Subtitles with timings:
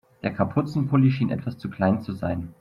[0.23, 2.49] Der Kapuzenpulli schien etwas zu klein zu sein.